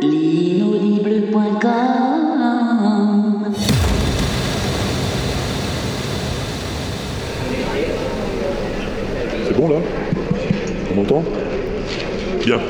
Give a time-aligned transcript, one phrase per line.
[0.00, 0.10] C'est
[9.56, 9.76] bon là?
[10.90, 11.24] On m'entend
[12.44, 12.60] Bien.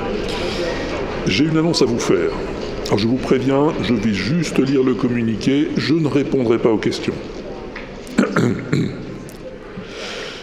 [1.26, 2.30] J'ai une annonce à vous faire.
[2.86, 6.76] Alors je vous préviens, je vais juste lire le communiqué, je ne répondrai pas aux
[6.78, 7.14] questions.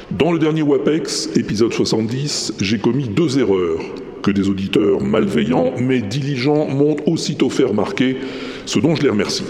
[0.10, 3.82] Dans le dernier WAPEX, épisode 70, j'ai commis deux erreurs
[4.22, 8.18] que des auditeurs malveillants mais diligents m'ont aussitôt fait remarquer,
[8.66, 9.46] ce dont je les remercie.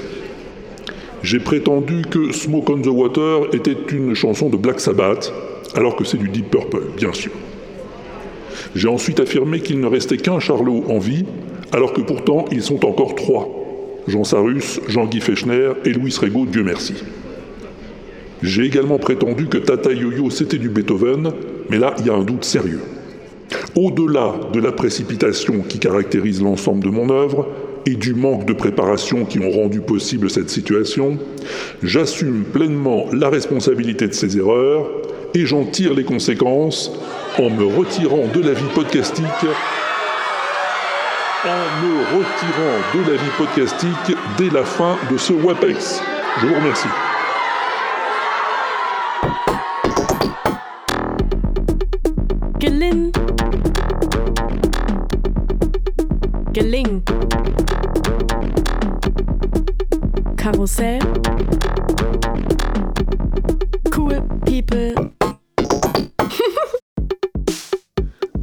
[1.23, 5.31] J'ai prétendu que Smoke on the Water était une chanson de Black Sabbath,
[5.75, 7.31] alors que c'est du Deep Purple, bien sûr.
[8.75, 11.25] J'ai ensuite affirmé qu'il ne restait qu'un Charlot en vie,
[11.72, 13.47] alors que pourtant ils sont encore trois.
[14.08, 16.95] Jean Sarus, Jean-Guy Fechner et Louis Rego, Dieu merci.
[18.41, 21.31] J'ai également prétendu que Tata Yo-Yo c'était du Beethoven,
[21.69, 22.81] mais là il y a un doute sérieux.
[23.75, 27.47] Au-delà de la précipitation qui caractérise l'ensemble de mon œuvre
[27.85, 31.17] et du manque de préparation qui ont rendu possible cette situation,
[31.81, 34.88] j'assume pleinement la responsabilité de ces erreurs
[35.33, 36.91] et j'en tire les conséquences
[37.39, 39.25] en me retirant de la vie podcastique
[41.43, 46.02] en me retirant de la vie podcastique dès la fin de ce WAPEX.
[46.39, 46.88] Je vous remercie.
[63.89, 64.93] Cool people.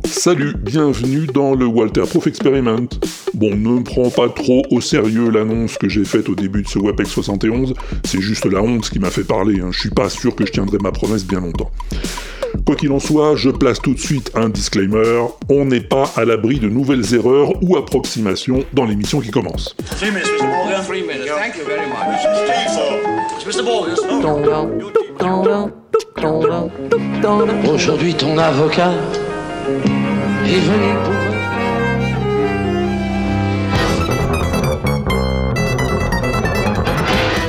[0.07, 2.89] Salut, bienvenue dans le Walter Proof Experiment.
[3.35, 6.69] Bon, ne me prends pas trop au sérieux l'annonce que j'ai faite au début de
[6.69, 9.69] ce WAPEX 71, c'est juste la honte qui m'a fait parler, hein.
[9.71, 11.71] je suis pas sûr que je tiendrai ma promesse bien longtemps.
[12.69, 16.27] Quoi qu'il en soit, je place tout de suite un disclaimer, on n'est pas à
[16.27, 19.75] l'abri de nouvelles erreurs ou approximations dans l'émission qui commence.
[19.97, 20.47] Three minutes, Mr.
[20.47, 20.85] Morgan.
[20.87, 21.31] Three minutes.
[21.35, 21.97] Thank you very much.
[23.47, 23.63] Mr.
[23.65, 23.97] Morgan.
[27.73, 28.93] Aujourd'hui, ton avocat
[30.45, 31.15] est venu pour...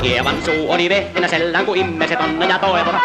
[0.01, 2.95] Hieman suu oli vehnä sellään, kun ihmiset on ja toivon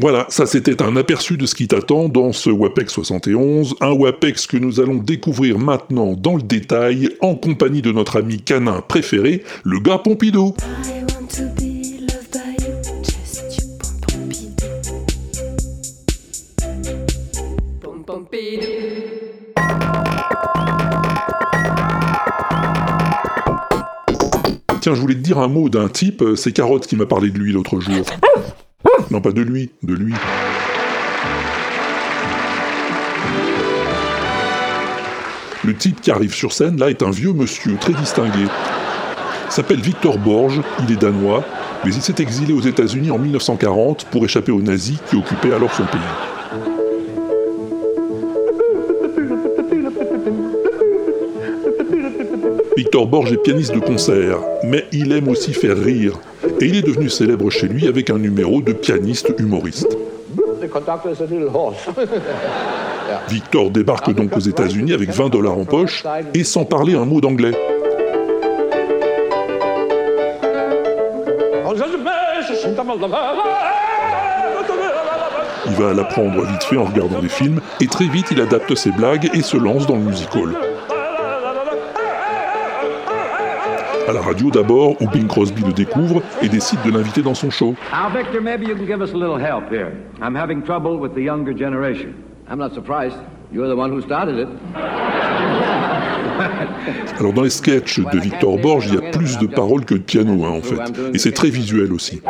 [0.00, 4.46] Voilà, ça c'était un aperçu de ce qui t'attend dans ce WAPEX 71, un WAPEX
[4.46, 9.42] que nous allons découvrir maintenant dans le détail en compagnie de notre ami canin préféré,
[9.64, 10.54] le gars Pompidou.
[24.80, 27.30] Tiens, je voulais te dire un mot d'un type, euh, c'est Carotte qui m'a parlé
[27.30, 28.02] de lui l'autre jour.
[29.10, 30.14] Non, pas de lui, de lui.
[35.64, 38.46] Le type qui arrive sur scène, là, est un vieux monsieur très distingué.
[39.50, 41.44] S'appelle Victor Borge, il est danois,
[41.84, 45.74] mais il s'est exilé aux États-Unis en 1940 pour échapper aux nazis qui occupaient alors
[45.74, 46.29] son pays.
[52.90, 56.14] Victor Borge est pianiste de concert, mais il aime aussi faire rire.
[56.60, 59.96] Et il est devenu célèbre chez lui avec un numéro de pianiste humoriste.
[63.28, 66.02] Victor débarque donc aux États-Unis avec 20 dollars en poche
[66.34, 67.52] et sans parler un mot d'anglais.
[75.66, 78.90] Il va l'apprendre vite fait en regardant des films et très vite il adapte ses
[78.90, 80.69] blagues et se lance dans le musical.
[84.10, 87.48] À la radio d'abord, où Bing Crosby le découvre et décide de l'inviter dans son
[87.48, 87.76] show.
[87.92, 89.92] Now, Victor, maybe you can give us a little help here.
[90.20, 92.14] I'm having trouble with the younger generation.
[92.50, 93.18] I'm not surprised.
[93.52, 94.48] You're the one who started it.
[97.20, 100.00] Alors dans les sketchs de Victor Borge, il y a plus de paroles que de
[100.00, 100.80] piano hein, en fait.
[101.14, 102.20] Et c'est très visuel aussi.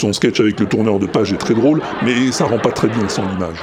[0.00, 2.88] Son sketch avec le tourneur de page est très drôle, mais ça rend pas très
[2.88, 3.58] bien sans l'image.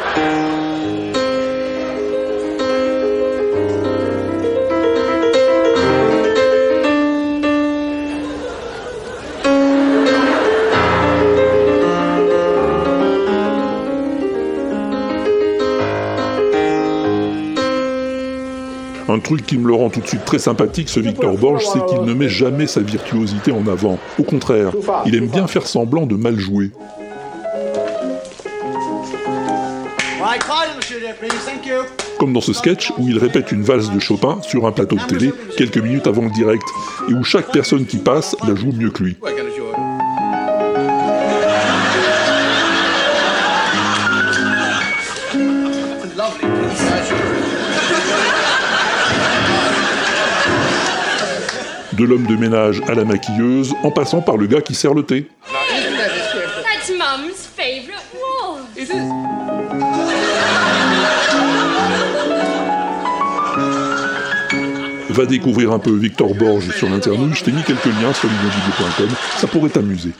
[19.28, 22.02] Truc qui me le rend tout de suite très sympathique, ce Victor Borge, c'est qu'il
[22.04, 24.00] ne met jamais sa virtuosité en avant.
[24.18, 24.72] Au contraire,
[25.06, 26.72] il aime bien faire semblant de mal jouer.
[32.18, 35.04] Comme dans ce sketch où il répète une valse de Chopin sur un plateau de
[35.04, 36.64] télé quelques minutes avant le direct,
[37.10, 39.18] et où chaque personne qui passe la joue mieux que lui.
[51.98, 55.02] De l'homme de ménage à la maquilleuse, en passant par le gars qui sert le
[55.02, 55.28] thé.
[65.10, 69.10] Va découvrir un peu Victor Borge sur l'internet, je t'ai mis quelques liens sur l'inaudible.com,
[69.38, 70.12] ça pourrait t'amuser.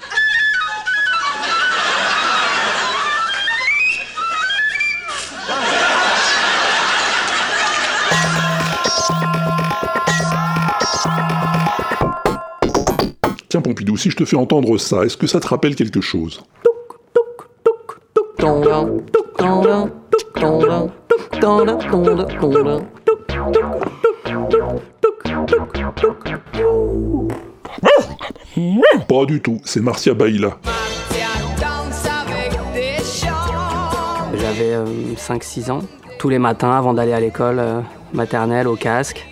[13.62, 16.44] Pompidou, si je te fais entendre ça, est-ce que ça te rappelle quelque chose?
[29.08, 30.58] Pas du tout, c'est Marcia Baila.
[34.40, 34.76] J'avais
[35.16, 35.80] 5-6 ans.
[36.20, 37.82] Tous les matins, avant d'aller à l'école euh,
[38.14, 39.28] maternelle, au casque,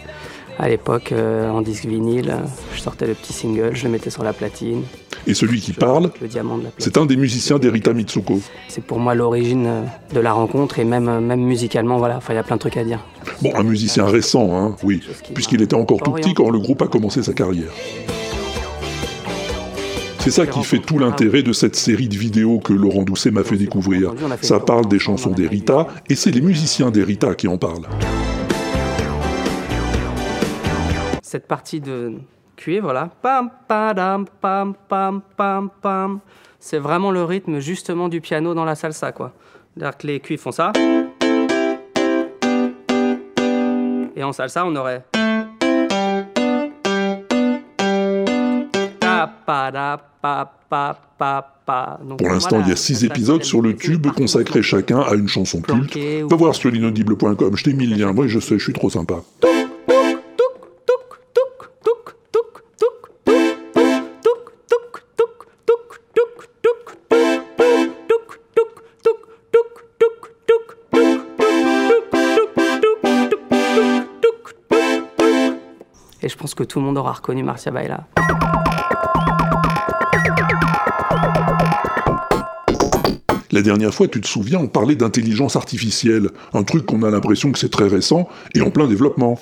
[0.57, 2.33] à l'époque, euh, en disque vinyle,
[2.73, 4.83] je sortais le petit single, je le mettais sur la platine.
[5.27, 6.11] Et celui qui parle,
[6.77, 8.39] c'est un des musiciens d'Erita Mitsuko.
[8.67, 9.81] C'est pour moi l'origine euh,
[10.13, 12.19] de la rencontre et même, même musicalement, voilà.
[12.29, 12.99] Il y a plein de trucs à dire.
[13.41, 15.01] Bon, un musicien récent, hein, oui,
[15.33, 17.71] puisqu'il était encore tout petit quand le groupe a commencé sa carrière.
[20.19, 23.43] C'est ça qui fait tout l'intérêt de cette série de vidéos que Laurent Doucet m'a
[23.43, 24.13] fait découvrir.
[24.41, 27.87] Ça parle des chansons d'Erita, et c'est les musiciens d'Erita qui en parlent.
[31.35, 32.13] Cette partie de
[32.55, 36.19] cuivre, là, pam, padam, pam, pam, pam, pam,
[36.61, 39.33] c'est vraiment le rythme justement du piano dans la salsa, quoi.
[39.75, 40.71] C'est-à-dire que les cuivres font ça.
[44.15, 45.03] Et en salsa, on aurait.
[52.01, 55.15] Donc, Pour l'instant, voilà, il y a six épisodes sur le tube consacrés chacun à
[55.15, 55.97] une chanson culte.
[56.29, 58.89] Va voir sur l'inaudible.com, je t'ai mis le lien, moi je sais, je suis trop
[58.89, 59.15] sympa.
[76.55, 78.05] Que tout le monde aura reconnu Marcia Baila.
[83.51, 87.51] La dernière fois, tu te souviens, on parlait d'intelligence artificielle, un truc qu'on a l'impression
[87.51, 89.39] que c'est très récent et en plein développement.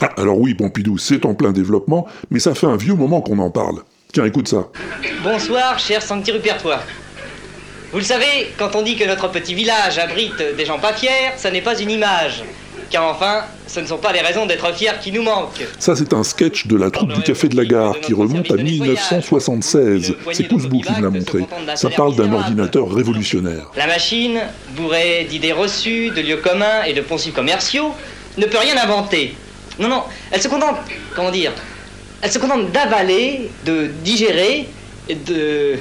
[0.00, 3.38] Ah, alors oui, Pompidou, c'est en plein développement, mais ça fait un vieux moment qu'on
[3.38, 3.82] en parle.
[4.12, 4.68] Tiens, écoute ça.
[5.22, 6.82] Bonsoir, cher Sancti Rupertoire.
[7.92, 11.32] Vous le savez, quand on dit que notre petit village abrite des gens pas fiers,
[11.36, 12.42] ça n'est pas une image.
[12.90, 13.42] Car enfin,
[13.72, 15.66] ce ne sont pas les raisons d'être fiers qui nous manquent.
[15.78, 18.56] Ça, c'est un sketch de la troupe du Café de la Gare qui remonte à
[18.56, 20.14] 1976.
[20.32, 21.46] C'est Kouzbou qui me l'a montré.
[21.74, 23.70] Ça parle d'un ordinateur révolutionnaire.
[23.74, 24.40] La machine,
[24.76, 27.94] bourrée d'idées reçues, de lieux communs et de poncifs commerciaux,
[28.36, 29.34] ne peut rien inventer.
[29.78, 30.76] Non, non, elle se contente,
[31.16, 31.52] comment dire,
[32.20, 34.68] elle se contente d'avaler, de digérer,
[35.08, 35.78] et de.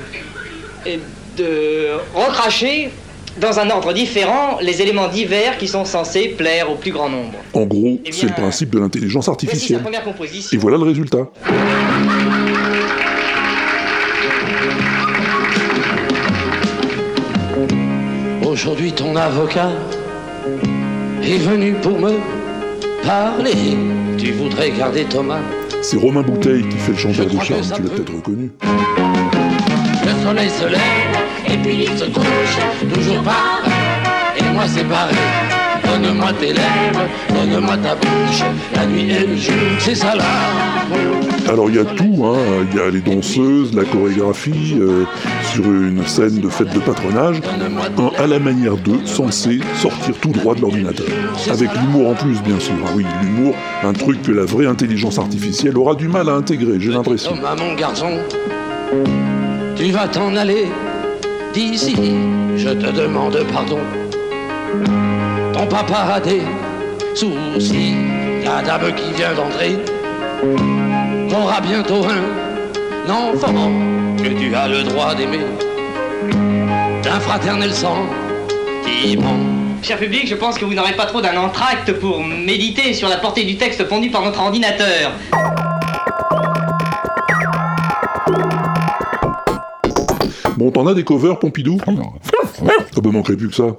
[0.86, 1.00] et
[1.38, 2.92] de recracher
[3.40, 7.34] dans un ordre différent les éléments divers qui sont censés plaire au plus grand nombre.
[7.54, 9.82] En gros, Eh c'est le principe de l'intelligence Voici sa artificielle.
[9.82, 10.58] première composition.
[10.58, 11.28] Et voilà le résultat.
[18.46, 19.70] Aujourd'hui, ton avocat
[21.24, 22.14] est venu pour me
[23.06, 23.78] parler.
[24.18, 25.40] Tu voudrais garder Thomas?
[25.82, 27.96] C'est Romain Bouteille qui fait le chanteur de charme, tu l'as peut.
[27.96, 28.52] peut-être reconnu.
[28.62, 30.82] Le soleil se lève
[31.52, 32.94] et puis il se couche.
[32.94, 33.72] Toujours pareil.
[34.38, 35.18] Et moi, c'est pareil.
[35.84, 38.44] Donne-moi tes lèvres, donne-moi ta bouche.
[38.76, 40.24] La nuit et le jour, c'est ça là.
[41.50, 42.38] Alors il y a tout, hein.
[42.72, 45.06] il y a les danseuses, la chorégraphie, euh,
[45.52, 47.42] sur une scène de fête de patronage,
[47.98, 51.08] un à la manière d'eux, censé sortir tout droit de l'ordinateur.
[51.50, 52.76] Avec l'humour en plus, bien sûr.
[52.86, 56.80] Ah oui, l'humour, un truc que la vraie intelligence artificielle aura du mal à intégrer,
[56.80, 57.36] j'ai l'impression.
[57.58, 58.20] Mon garçon,
[59.76, 60.68] tu vas t'en aller
[61.54, 61.96] d'ici.
[62.56, 63.80] Je te demande pardon.
[65.54, 66.42] Ton papa a des
[67.16, 67.96] soucis.
[68.44, 69.78] La dame qui vient d'entrer
[71.36, 73.72] aura bientôt un enfant
[74.18, 75.46] que tu as le droit d'aimer.
[77.04, 79.40] D'un fraternel sentiment
[79.84, 83.18] Cher public, je pense que vous n'aurez pas trop d'un entracte pour méditer sur la
[83.18, 85.12] portée du texte pondu par notre ordinateur.
[90.62, 91.92] Bon, t'en as des covers, Pompidou Ah
[93.02, 93.78] bah manquerait plus que ça.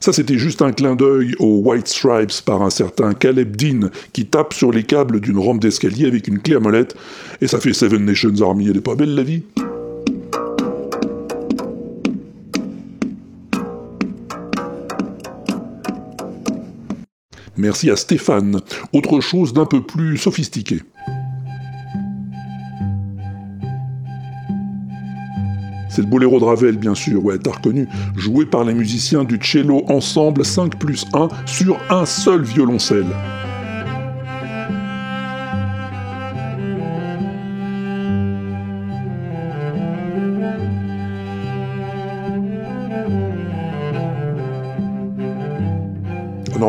[0.00, 4.26] Ça, c'était juste un clin d'œil aux White Stripes par un certain Caleb Dean qui
[4.26, 6.96] tape sur les câbles d'une rampe d'escalier avec une clé à molette,
[7.40, 8.70] et ça fait Seven Nations Army.
[8.70, 9.42] Elle est pas belle la vie?
[17.56, 18.60] Merci à Stéphane.
[18.92, 20.80] Autre chose d'un peu plus sophistiqué.
[25.88, 29.38] C'est le boléro de Ravel, bien sûr, ouais, t'as reconnu, joué par les musiciens du
[29.42, 33.06] Cello Ensemble 5 plus 1 sur un seul violoncelle.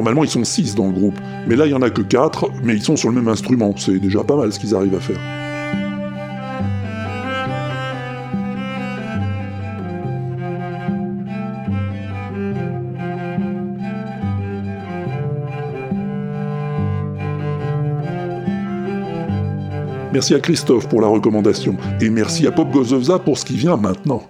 [0.08, 2.52] Normalement, ils sont 6 dans le groupe, mais là, il y en a que 4,
[2.64, 3.74] mais ils sont sur le même instrument.
[3.76, 5.20] C'est déjà pas mal ce qu'ils arrivent à faire.
[20.14, 23.76] Merci à Christophe pour la recommandation, et merci à Pop Gozovza pour ce qui vient
[23.76, 24.24] maintenant.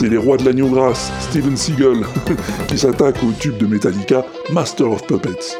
[0.00, 2.06] C'est les rois de l'agneau grasse, Steven Seagal,
[2.68, 5.58] qui s'attaque au tube de Metallica, Master of Puppets.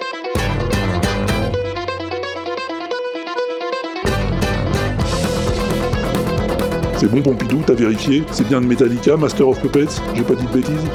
[6.99, 8.23] C'est bon Pompidou, t'as vérifié?
[8.31, 10.01] C'est bien de Metallica, Master of Puppets?
[10.15, 10.87] J'ai pas dit de bêtises?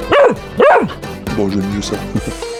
[1.36, 1.96] Bon, j'aime mieux ça.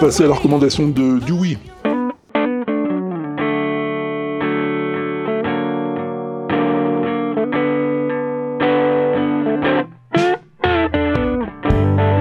[0.00, 1.58] passer à la recommandation de Dewey.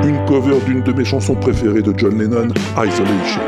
[0.03, 3.41] Une cover d'une de mes chansons préférées de John Lennon, Isolation.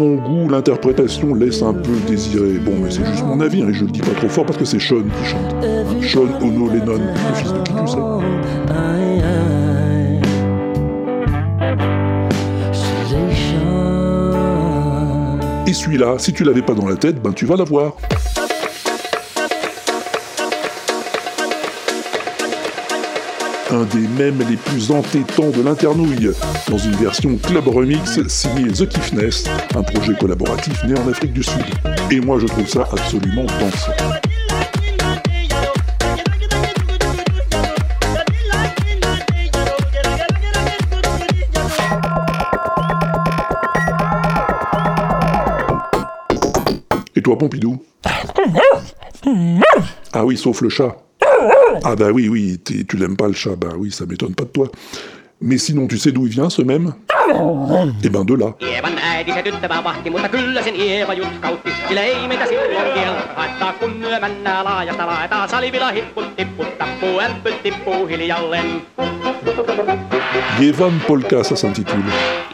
[0.00, 2.58] Mon goût, l'interprétation laisse un peu désirer.
[2.58, 4.58] Bon, mais c'est juste mon avis, hein, et je le dis pas trop fort parce
[4.58, 5.54] que c'est Sean qui chante.
[6.02, 7.98] Sean Ono Lennon, le fils de qui tu sais.
[15.66, 17.94] Et celui-là, si tu l'avais pas dans la tête, ben tu vas l'avoir.
[23.72, 26.32] Un des mèmes les plus entêtants de l'internouille,
[26.68, 29.44] dans une version club remix signée The Kiffness,
[29.76, 31.62] un projet collaboratif né en Afrique du Sud.
[32.10, 33.92] Et moi je trouve ça absolument dansant.
[47.14, 47.80] Et toi Pompidou?
[50.12, 50.96] Ah oui, sauf le chat.
[51.82, 54.50] Ah bah oui, oui, tu l'aimes pas le chat, bah oui, ça m'étonne pas de
[54.50, 54.68] toi.
[55.40, 56.92] Mais sinon, tu sais d'où il vient ce même?
[58.04, 58.54] Eh ben de là.
[70.60, 72.04] Yevan Polka, ça s'intitule.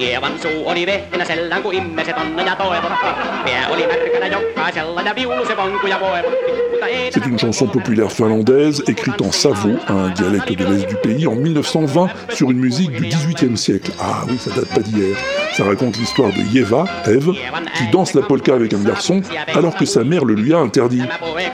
[0.01, 3.07] Ievan suu oli vehnä sellään, kun immeset onna ja toivotti.
[3.45, 6.67] Pää oli märkänä jokaisella ja viulu se vonku ja voivotti.
[6.71, 10.97] Mutta ei C'est une chanson populaire finlandaise écrite en savo, un dialecte de l'Est du
[10.97, 13.93] pays, en 1920 sur une musique du XVIIIe siècle.
[13.99, 15.17] Ah oui, ça date pas d'hier.
[15.57, 17.33] Ça raconte l'histoire de Yeva, Eve,
[17.77, 19.23] qui danse la polka avec un garçon
[19.55, 21.03] alors que sa mère le lui a interdit.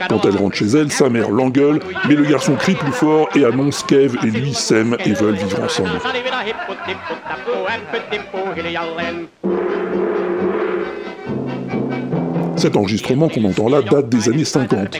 [0.09, 3.45] Quand elle rentre chez elle, sa mère l'engueule, mais le garçon crie plus fort et
[3.45, 6.01] annonce qu'Eve et lui s'aiment et veulent vivre ensemble.
[6.13, 9.29] Salivilla hipput tipput tappuu, ämpyt tippuu hiljalleen.
[12.55, 14.97] Cet enregistrement qu'on entend là date des années 50.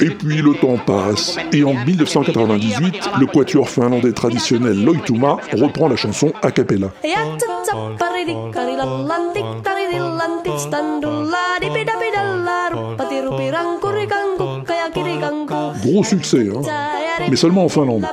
[0.00, 5.96] Et puis le temps passe, et en 1998, le quatuor finlandais traditionnel Loituma reprend la
[5.96, 6.88] chanson a cappella.
[15.82, 16.60] Gros succès, hein
[17.28, 18.06] mais seulement en Finlande.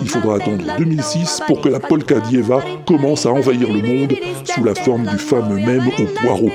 [0.00, 4.64] Il faudra attendre 2006 pour que la polka dieva commence à envahir le monde sous
[4.64, 6.50] la forme du fameux mème au poireau.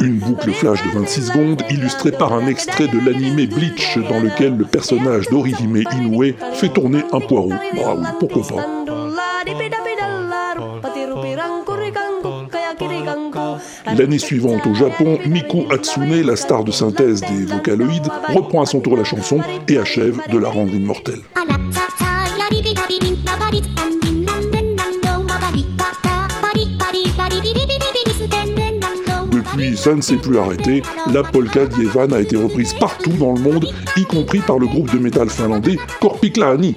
[0.00, 4.56] Une boucle flash de 26 secondes illustrée par un extrait de l'animé Bleach dans lequel
[4.56, 7.50] le personnage d'Orihime Inoue fait tourner un poireau.
[7.50, 8.82] Bah oui, pourquoi pas.
[13.96, 18.80] L'année suivante au Japon, Miku Hatsune, la star de synthèse des Vocaloïdes, reprend à son
[18.80, 21.20] tour la chanson et achève de la rendre immortelle.
[29.76, 30.82] Ça ne s'est plus arrêté.
[31.12, 34.92] La polka d'Ievan a été reprise partout dans le monde, y compris par le groupe
[34.92, 36.76] de métal finlandais Korpiklaani.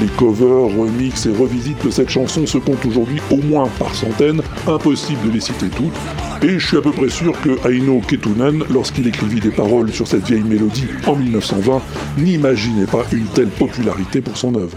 [0.00, 4.42] Les covers, remix et revisites de cette chanson se comptent aujourd'hui au moins par centaines,
[4.66, 5.92] impossible de les citer toutes,
[6.42, 10.08] et je suis à peu près sûr que Aino Ketunen, lorsqu'il écrivit des paroles sur
[10.08, 11.82] cette vieille mélodie en 1920,
[12.18, 14.76] n'imaginait pas une telle popularité pour son œuvre.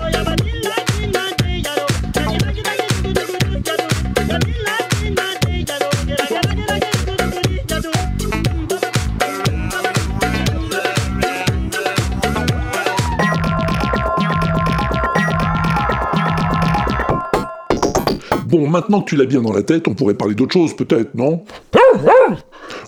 [18.56, 21.14] Bon, maintenant que tu l'as bien dans la tête, on pourrait parler d'autre chose, peut-être,
[21.14, 21.44] non?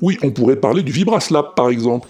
[0.01, 2.07] Oui, on pourrait parler du vibraslap, par exemple.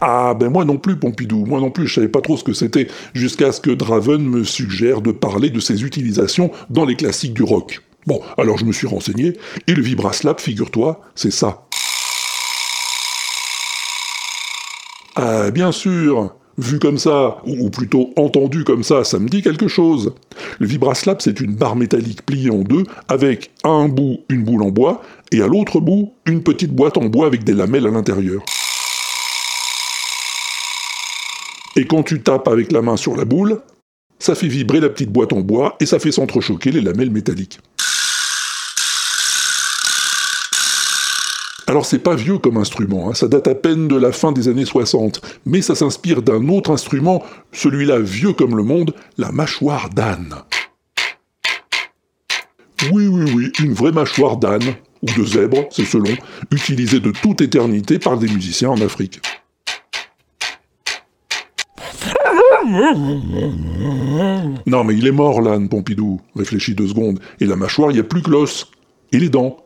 [0.00, 2.52] Ah, ben moi non plus, Pompidou, moi non plus, je savais pas trop ce que
[2.52, 7.34] c'était, jusqu'à ce que Draven me suggère de parler de ses utilisations dans les classiques
[7.34, 7.80] du rock.
[8.06, 9.32] Bon, alors je me suis renseigné,
[9.66, 11.64] et le vibraslap, figure-toi, c'est ça.
[15.16, 19.66] Ah, bien sûr Vu comme ça, ou plutôt entendu comme ça, ça me dit quelque
[19.66, 20.12] chose.
[20.58, 24.62] Le vibraslap, c'est une barre métallique pliée en deux, avec à un bout une boule
[24.62, 25.00] en bois,
[25.32, 28.42] et à l'autre bout une petite boîte en bois avec des lamelles à l'intérieur.
[31.76, 33.62] Et quand tu tapes avec la main sur la boule,
[34.18, 37.58] ça fait vibrer la petite boîte en bois et ça fait s'entrechoquer les lamelles métalliques.
[41.70, 44.48] Alors c'est pas vieux comme instrument, hein, ça date à peine de la fin des
[44.48, 49.88] années 60, mais ça s'inspire d'un autre instrument, celui-là vieux comme le monde, la mâchoire
[49.88, 50.34] d'âne.
[52.90, 56.12] Oui, oui, oui, une vraie mâchoire d'âne, ou de zèbre, c'est selon,
[56.50, 59.20] utilisée de toute éternité par des musiciens en Afrique.
[64.66, 68.00] Non mais il est mort l'âne, Pompidou, réfléchis deux secondes, et la mâchoire, il n'y
[68.00, 68.72] a plus que l'os,
[69.12, 69.56] et les dents.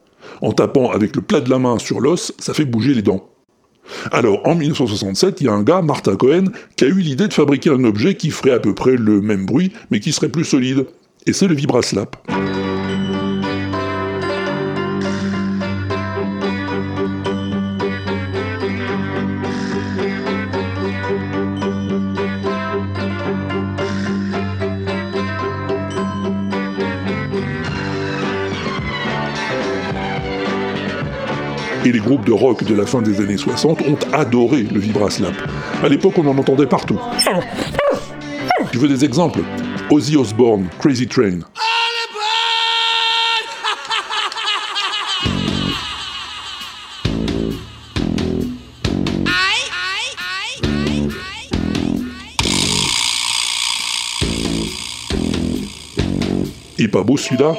[0.44, 3.30] En tapant avec le plat de la main sur l'os, ça fait bouger les dents.
[4.12, 6.44] Alors, en 1967, il y a un gars, Martin Cohen,
[6.76, 9.46] qui a eu l'idée de fabriquer un objet qui ferait à peu près le même
[9.46, 10.84] bruit, mais qui serait plus solide.
[11.26, 12.16] Et c'est le vibraslap.
[31.94, 35.32] Les groupes de rock de la fin des années 60 ont adoré le vibraslap.
[35.80, 36.98] À l'époque, on en entendait partout.
[38.72, 39.42] Tu veux des exemples?
[39.90, 41.38] Ozzy Osbourne, Crazy Train.
[56.76, 57.54] Et pas beau celui-là?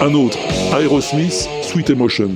[0.02, 0.36] Un autre,
[0.78, 2.32] Aerosmith, Sweet Emotion.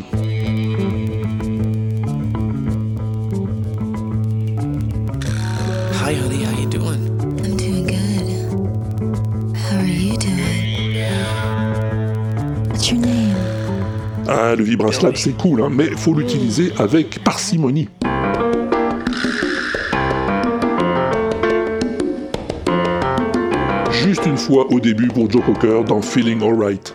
[14.49, 17.89] Ah, le vibraslap c'est cool, hein, mais faut l'utiliser avec parcimonie.
[23.91, 26.95] Juste une fois au début pour Joe Cocker dans Feeling Alright.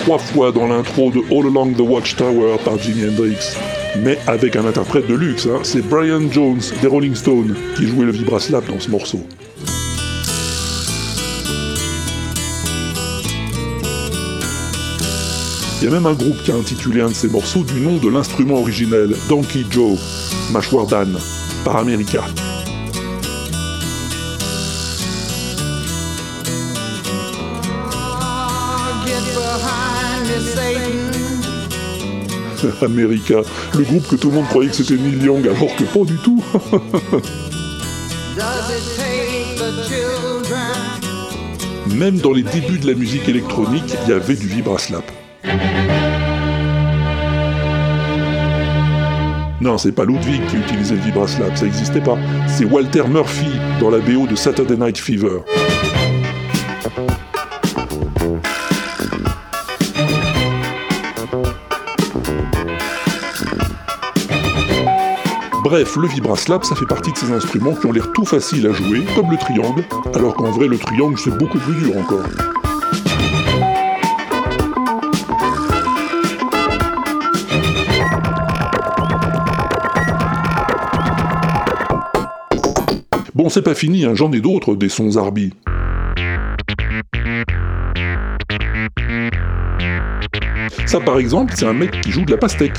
[0.00, 3.56] Trois fois dans l'intro de All Along the Watchtower par Jimi Hendrix.
[4.02, 8.06] Mais avec un interprète de luxe, hein, c'est Brian Jones des Rolling Stones qui jouait
[8.06, 9.20] le vibraslap dans ce morceau.
[15.86, 18.08] Y a même un groupe qui a intitulé un de ces morceaux du nom de
[18.08, 19.96] l'instrument originel, Donkey Joe,
[20.50, 21.16] mâchoire d'âne,
[21.64, 22.24] par America.
[32.82, 33.42] America,
[33.76, 36.16] le groupe que tout le monde croyait que c'était Neil Young, alors que pas du
[36.16, 36.42] tout.
[41.94, 45.04] Même dans les débuts de la musique électronique, il y avait du vibraslap.
[49.60, 52.16] Non, c'est pas Ludwig qui utilisait le vibraslap, ça n'existait pas.
[52.46, 55.40] C'est Walter Murphy dans la BO de Saturday Night Fever.
[65.64, 68.72] Bref, le vibraslap, ça fait partie de ces instruments qui ont l'air tout faciles à
[68.72, 69.82] jouer, comme le triangle,
[70.14, 72.22] alors qu'en vrai le triangle c'est beaucoup plus dur encore.
[83.56, 85.50] C'est pas fini, hein, j'en ai d'autres, des sons Arby.
[90.84, 92.74] Ça, par exemple, c'est un mec qui joue de la pastèque.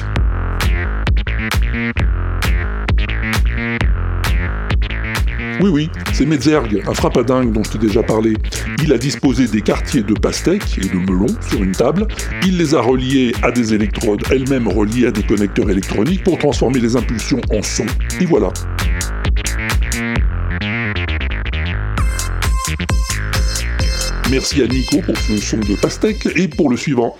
[5.60, 8.36] Oui, oui, c'est Metzerg, un frappadingue dont je t'ai déjà parlé.
[8.84, 12.06] Il a disposé des quartiers de pastèques et de melons sur une table.
[12.46, 16.80] Il les a reliés à des électrodes, elles-mêmes reliées à des connecteurs électroniques pour transformer
[16.80, 17.88] les impulsions en son.
[18.22, 18.54] Et voilà.
[24.30, 27.16] Merci à Nico pour ce son de pastèque et pour le suivant.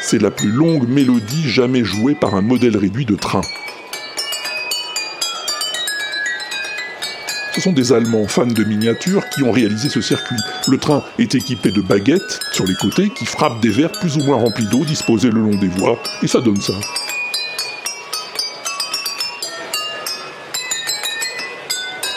[0.00, 3.40] C'est la plus longue mélodie jamais jouée par un modèle réduit de train.
[7.56, 10.36] Ce sont des Allemands fans de miniatures qui ont réalisé ce circuit.
[10.68, 14.22] Le train est équipé de baguettes sur les côtés qui frappent des verres plus ou
[14.22, 16.74] moins remplis d'eau disposés le long des voies, et ça donne ça.«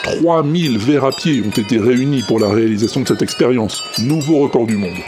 [0.02, 3.82] 3000 verres à pied ont été réunis pour la réalisation de cette expérience.
[3.98, 4.98] Nouveau record du monde.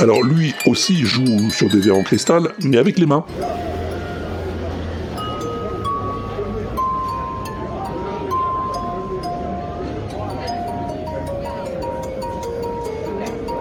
[0.00, 3.24] Alors lui aussi joue sur des verres en cristal, mais avec les mains.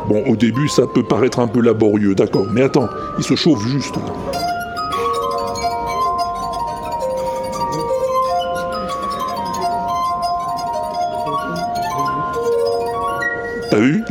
[0.07, 3.65] Bon, au début, ça peut paraître un peu laborieux, d'accord, mais attends, il se chauffe
[3.67, 3.95] juste.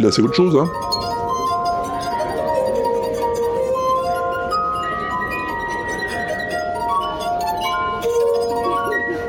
[0.06, 0.70] Autre chose, hein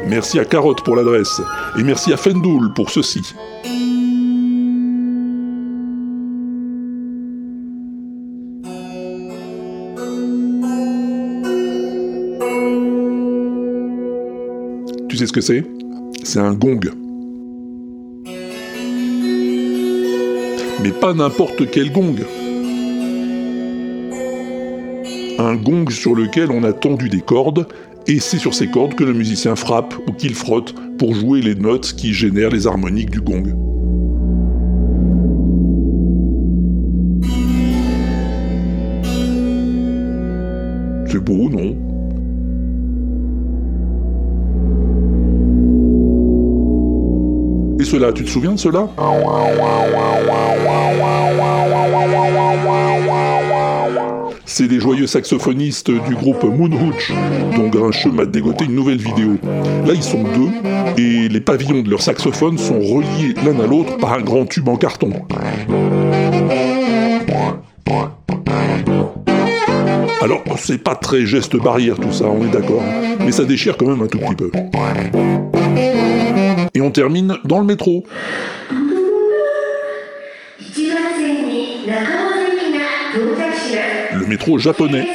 [0.07, 1.41] Merci à Carotte pour l'adresse.
[1.77, 3.21] Et merci à Fendoul pour ceci.
[15.09, 15.63] Tu sais ce que c'est?
[16.23, 17.02] C'est un gong.
[20.81, 22.15] Mais pas n'importe quel gong.
[25.39, 27.67] Un gong sur lequel on a tendu des cordes
[28.07, 31.55] et c'est sur ces cordes que le musicien frappe ou qu'il frotte pour jouer les
[31.55, 33.43] notes qui génèrent les harmoniques du gong.
[48.11, 48.89] Tu te souviens de cela
[54.45, 57.11] c'est les joyeux saxophonistes du groupe Moonhooch,
[57.55, 59.37] dont Grincheux m'a dégoté une nouvelle vidéo.
[59.87, 63.97] Là, ils sont deux, et les pavillons de leurs saxophones sont reliés l'un à l'autre
[63.97, 65.11] par un grand tube en carton.
[70.21, 72.83] Alors, c'est pas très geste barrière tout ça, on est d'accord,
[73.25, 74.51] mais ça déchire quand même un tout petit peu.
[76.84, 78.04] On termine dans le métro.
[84.13, 85.08] Le métro japonais.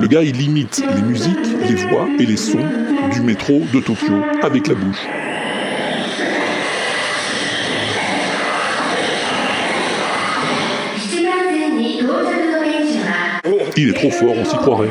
[0.00, 1.36] Le gars, il imite les musiques,
[1.68, 2.58] les voix et les sons
[3.12, 5.06] du métro de Tokyo avec la bouche.
[13.80, 14.88] Il est trop fort, on s'y croirait.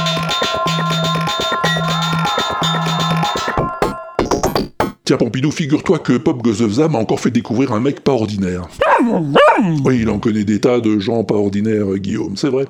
[5.06, 8.66] Tiens, Pompidou, figure-toi que Pop Goes m'a encore fait découvrir un mec pas ordinaire.
[9.84, 12.66] Oui, il en connaît des tas de gens pas ordinaires, Guillaume, c'est vrai.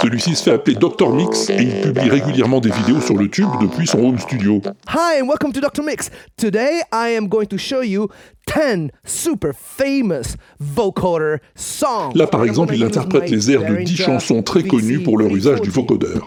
[0.00, 3.48] Celui-ci se fait appeler Dr Mix et il publie régulièrement des vidéos sur le tube
[3.60, 4.60] depuis son home studio.
[4.88, 5.82] Hi and welcome to Dr.
[5.82, 6.10] Mix.
[6.36, 8.08] Today I am going to show you
[8.46, 12.12] 10 super famous vocoder songs.
[12.14, 15.60] Là par exemple, il interprète les airs de 10 chansons très connues pour leur usage
[15.60, 16.24] du vocodeur.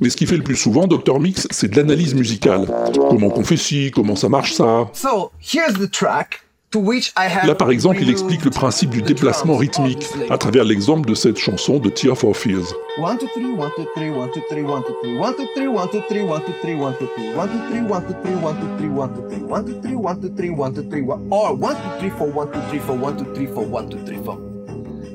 [0.00, 2.66] Mais ce qu'il fait le plus souvent, Dr Mix, c'est de l'analyse musicale.
[2.94, 4.88] Comment qu'on fait ci, comment ça marche ça.
[4.92, 6.42] So, here's the track.
[6.72, 10.36] To which I have Là, par exemple, il explique le principe du déplacement rythmique à
[10.36, 12.74] travers l'exemple de cette chanson de Tear for Fears.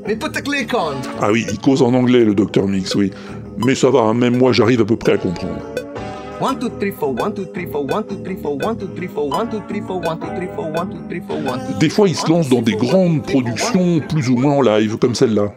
[0.07, 0.17] Mais.
[1.21, 3.11] Ah oui, il cause en anglais le Dr Mix, oui.
[3.65, 5.61] Mais ça va, hein, même moi j'arrive à peu près à comprendre.
[6.41, 9.15] 1 2 3 4 1 2 3 4 1 2 3 4 1 2 3
[9.15, 11.79] 4 1 2 3 4 1 2 3 4 1 2 3 4 1 2
[11.79, 15.13] Des fois, il se lance dans des grandes productions plus ou moins en live, comme
[15.13, 15.53] celle-là.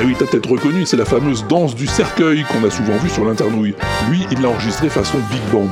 [0.00, 3.08] Ah oui, t'as peut-être reconnu, c'est la fameuse danse du cercueil qu'on a souvent vue
[3.08, 3.74] sur l'internouille.
[4.08, 5.66] Lui, il l'a enregistrée façon big band.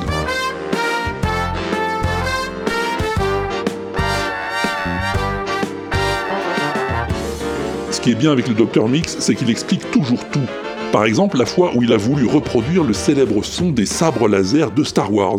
[7.92, 10.40] Ce qui est bien avec le Dr Mix, c'est qu'il explique toujours tout.
[10.90, 14.72] Par exemple, la fois où il a voulu reproduire le célèbre son des sabres laser
[14.72, 15.38] de Star Wars.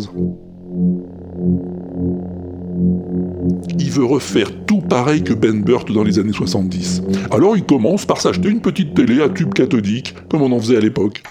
[3.97, 7.01] Veut refaire tout pareil que Ben Burt dans les années 70.
[7.31, 10.77] Alors il commence par s'acheter une petite télé à tube cathodique, comme on en faisait
[10.77, 11.23] à l'époque.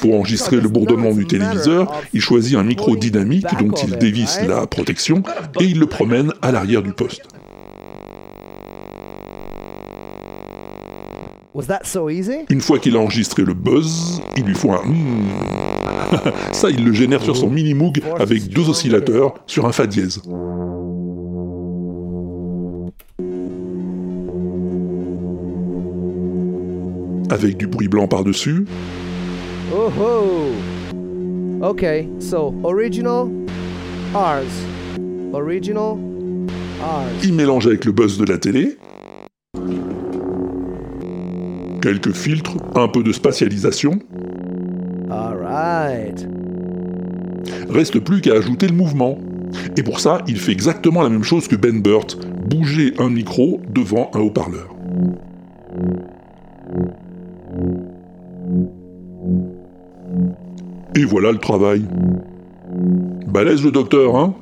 [0.00, 4.66] Pour enregistrer le bourdonnement du téléviseur, il choisit un micro dynamique dont il dévisse la
[4.66, 5.22] protection
[5.60, 7.22] et il le promène à l'arrière du poste.
[12.48, 15.69] Une fois qu'il a enregistré le buzz, il lui faut un hmm.
[16.52, 20.22] Ça, il le génère sur son mini Moog avec deux oscillateurs sur un fa dièse.
[27.30, 28.64] Avec du bruit blanc par-dessus.
[29.72, 31.64] Oh ho.
[31.64, 33.28] Okay, so original
[34.14, 34.66] ours.
[35.32, 35.96] Original
[36.80, 37.24] ours.
[37.24, 38.76] Il mélange avec le buzz de la télé.
[41.80, 44.00] Quelques filtres, un peu de spatialisation.
[47.68, 49.18] Reste plus qu'à ajouter le mouvement.
[49.76, 53.60] Et pour ça, il fait exactement la même chose que Ben Burt, bouger un micro
[53.68, 54.68] devant un haut-parleur.
[60.94, 61.82] Et voilà le travail.
[63.26, 64.34] Balèze le docteur, hein?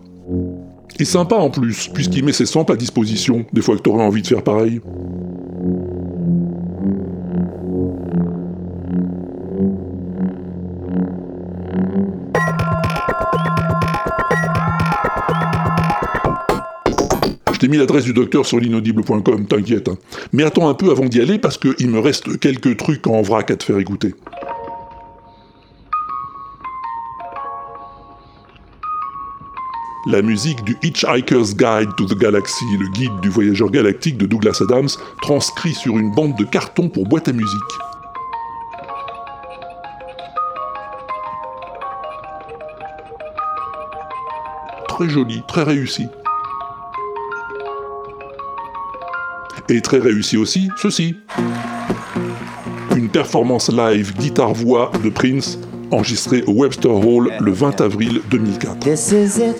[0.99, 4.23] Et sympa en plus, puisqu'il met ses samples à disposition, des fois que t'aurais envie
[4.23, 4.81] de faire pareil.
[17.59, 19.89] Je t'ai mis l'adresse du docteur sur l'inaudible.com, t'inquiète.
[19.89, 19.99] hein.
[20.33, 23.51] Mais attends un peu avant d'y aller parce qu'il me reste quelques trucs en vrac
[23.51, 24.15] à te faire écouter.
[30.07, 34.59] La musique du Hitchhiker's Guide to the Galaxy, le guide du voyageur galactique de Douglas
[34.61, 34.89] Adams,
[35.21, 37.75] transcrit sur une bande de carton pour boîte à musique.
[44.87, 46.09] Très joli, très réussi.
[49.71, 51.17] Et très réussi aussi, ceci.
[52.97, 55.59] Une performance live guitare-voix de Prince,
[55.91, 58.79] enregistrée au Webster Hall le 20 avril 2004.
[58.81, 59.57] This is it.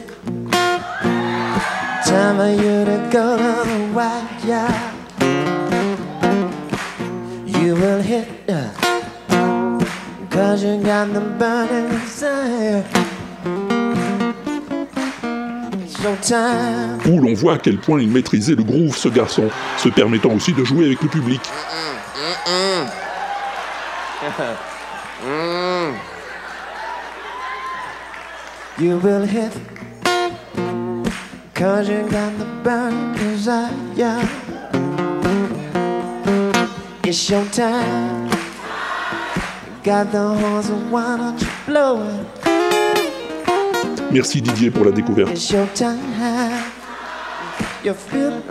[2.05, 4.73] Time of you to go to the white yard.
[7.47, 8.71] You will hit the
[10.31, 13.08] Cause you got the burning desire.
[17.07, 20.53] Où l'on voit à quel point il maîtrisait le groove, ce garçon, se permettant aussi
[20.53, 21.41] de jouer avec le public.
[28.79, 29.53] You will hit
[31.59, 34.23] Cause you got the burning desire.
[37.03, 38.31] It's your time.
[39.83, 42.38] Got the horns, and why don't you blow it?
[44.11, 45.31] Merci Didier pour la découverte.
[45.31, 45.91] It's your time.
[47.85, 48.43] You feel.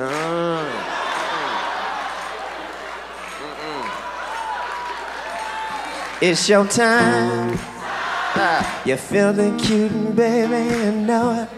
[6.21, 7.57] It's your time.
[8.85, 11.49] You're feeling cute, and baby, you know it.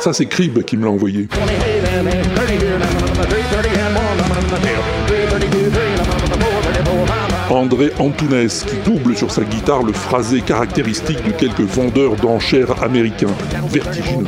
[0.00, 1.28] Ça c'est Crib qui me l'a envoyé.
[7.50, 13.34] André Antunes qui double sur sa guitare le phrasé caractéristique de quelques vendeurs d'enchères américains,
[13.68, 14.26] vertigineux.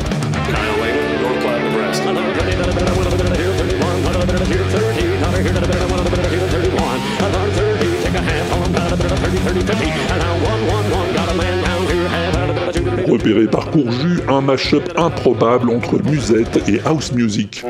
[13.09, 17.65] Repéré par Courju, un mash-up improbable entre musette et house music.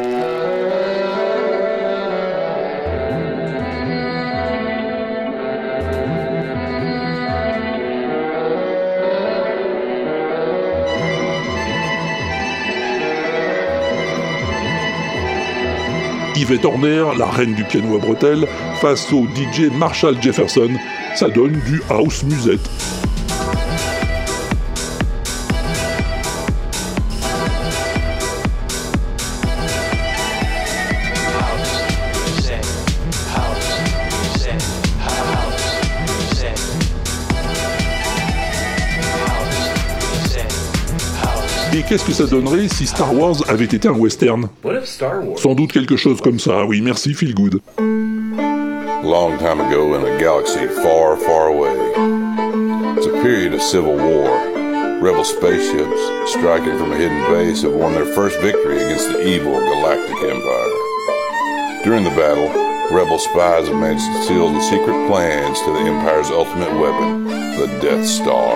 [16.51, 16.65] Yvette
[17.19, 18.47] la reine du piano à bretelles,
[18.81, 20.71] face au DJ Marshall Jefferson,
[21.15, 22.71] ça donne du house musette.
[41.89, 44.49] Qu'est-ce que ça donnerait si Star Wars avait été un western
[45.37, 47.61] Sans doute quelque chose comme ça, oui, merci Feel Good.
[49.05, 51.73] long time ago in a galaxy far, far away.
[52.99, 54.29] It's a period of civil war.
[55.01, 59.53] Rebel spaceships striking from a hidden base have won their first victory against the evil
[59.53, 61.85] Galactic Empire.
[61.85, 62.51] During the battle,
[62.91, 67.67] rebel spies have managed to steal the secret plans to the Empire's ultimate weapon, the
[67.81, 68.55] Death Star.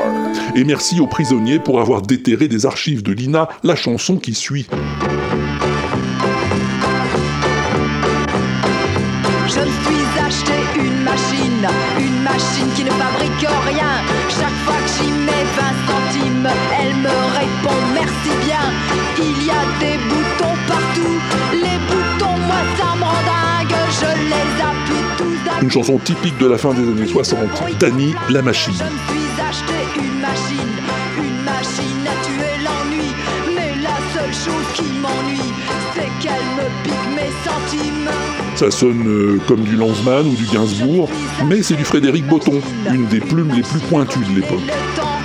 [0.56, 4.66] Et merci aux prisonniers pour avoir déterré des archives de Lina la chanson qui suit.
[9.46, 11.68] Je me suis acheté une machine,
[11.98, 14.02] une machine qui ne fabrique rien.
[14.28, 14.71] Chaque fois
[25.62, 27.38] Une chanson typique de la fin des années 60,
[27.78, 28.74] Danny la machine.
[28.76, 30.72] Je me suis acheté une machine,
[31.18, 33.14] une machine à tuer l'ennui.
[33.54, 35.52] Mais la seule chose qui m'ennuie,
[35.94, 38.10] c'est qu'elle me pique mes centimes.
[38.56, 41.08] Ça sonne euh, comme du Lanzmann ou du Gainsbourg,
[41.46, 42.60] mais c'est du Frédéric Botton,
[42.92, 44.68] une des plumes les plus pointues de l'époque.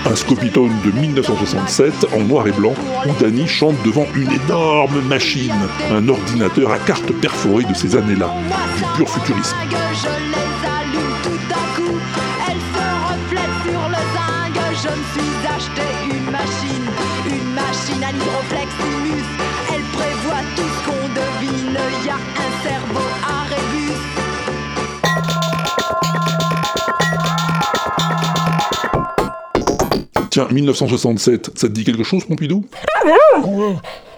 [0.09, 2.73] Un scopitone de 1967 en noir et blanc
[3.05, 5.51] où Danny chante devant une énorme machine,
[5.91, 8.33] un ordinateur à carte perforée de ces années-là,
[8.77, 9.57] du pur futurisme.
[30.37, 32.63] Tiens, 1967, ça te dit quelque chose, Pompidou?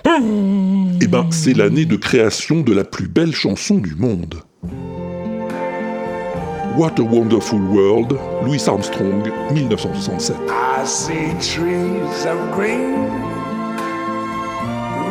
[0.05, 4.35] Eh ben, c'est l'année de création de la plus belle chanson du monde.
[6.77, 10.35] What a Wonderful World, Louis Armstrong, 1967.
[10.49, 13.07] I see trees of green,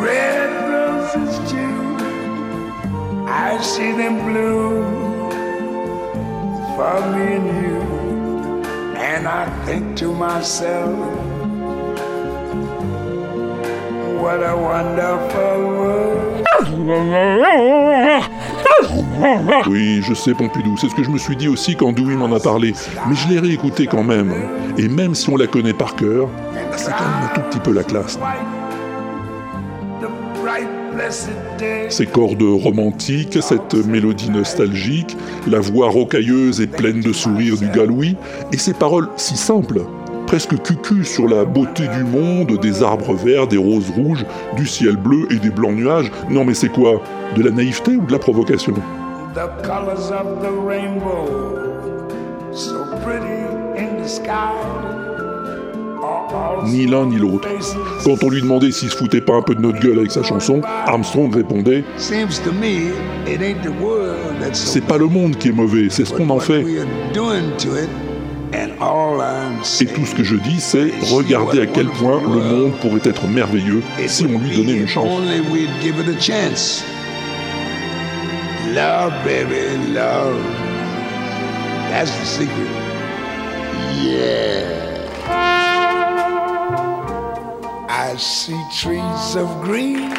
[0.02, 1.54] red roses.
[3.26, 4.18] I see them
[6.76, 7.97] for me and you.
[9.18, 10.96] And I think to myself,
[14.22, 16.44] what a wonderful world?
[19.68, 22.33] Oui, je sais, Pompidou, c'est ce que je me suis dit aussi quand Dewey m'en
[22.33, 22.74] a parlé,
[23.09, 24.33] mais je l'ai réécouté quand même.
[24.76, 26.28] Et même si on la connaît par cœur,
[26.76, 28.20] c'est quand un tout petit peu la classe.
[31.88, 37.84] Ces cordes romantiques, cette mélodie nostalgique, la voix rocailleuse et pleine de sourires du gars
[37.87, 38.16] Louis,
[38.52, 39.82] et ces paroles si simples,
[40.26, 44.26] presque cucu sur la beauté du monde, des arbres verts, des roses rouges,
[44.57, 46.11] du ciel bleu et des blancs nuages.
[46.30, 47.03] Non mais c'est quoi?
[47.34, 48.74] De la naïveté ou de la provocation?
[56.66, 57.49] Ni l'un ni l'autre.
[58.05, 60.22] Quand on lui demandait s'il se foutait pas un peu de notre gueule avec sa
[60.22, 62.24] chanson, Armstrong répondait C'est
[64.86, 66.64] pas le monde qui est mauvais, c'est ce qu'on en fait.
[69.80, 73.26] Et tout ce que je dis, c'est regardez à quel point le monde pourrait être
[73.26, 75.09] merveilleux si on lui donnait une chance.
[78.74, 80.36] Love, baby, love.
[81.90, 82.68] That's the secret.
[83.96, 84.78] Yeah.
[87.91, 90.11] I see trees of green.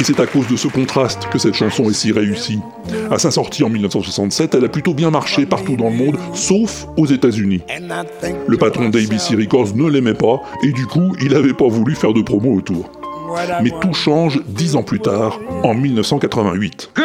[0.00, 2.60] Et c'est à cause de ce contraste que cette chanson est si réussie.
[3.10, 6.86] À sa sortie en 1967, elle a plutôt bien marché partout dans le monde, sauf
[6.96, 7.60] aux États-Unis.
[8.48, 12.14] Le patron d'ABC Records ne l'aimait pas, et du coup, il n'avait pas voulu faire
[12.14, 12.90] de promo autour.
[13.62, 16.90] Mais tout change dix ans plus tard, en 1988.
[16.96, 17.04] Hey,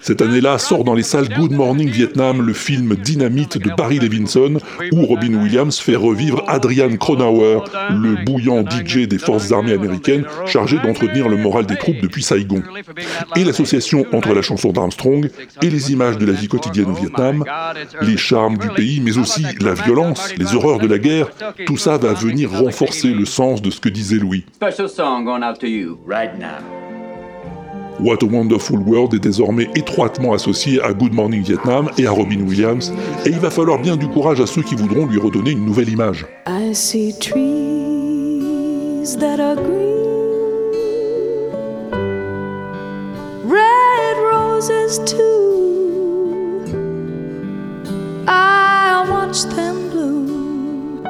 [0.00, 4.58] Cette année-là sort dans les salles Good Morning Vietnam le film Dynamite de Barry Levinson,
[4.92, 10.78] où Robin Williams fait revivre Adrian Cronauer, le bouillant DJ des forces armées américaines chargé
[10.78, 12.62] d'entretenir le moral des troupes depuis Saigon.
[13.36, 15.30] Et l'association entre la chanson d'Armstrong
[15.62, 17.44] et les images de la vie quotidienne au Vietnam,
[18.02, 21.28] les charmes du pays, mais aussi la violence, les horreurs de la guerre,
[21.66, 24.44] tout ça va venir renforcer le sens de ce que disait Louis.
[24.54, 26.83] Special song going out to you right now.
[28.00, 32.40] What a Wonderful World est désormais étroitement associé à Good Morning Vietnam et à Robin
[32.46, 32.92] Williams,
[33.24, 35.88] et il va falloir bien du courage à ceux qui voudront lui redonner une nouvelle
[35.88, 36.26] image.
[36.46, 39.94] I see trees that are green,
[43.44, 46.64] red roses too.
[48.26, 51.04] I watch them bloom